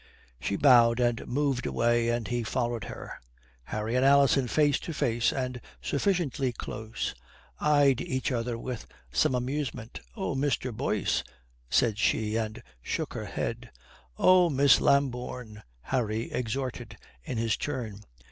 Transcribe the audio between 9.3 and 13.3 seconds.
amusement. "Oh, Mr. Boyce," said she, and shook her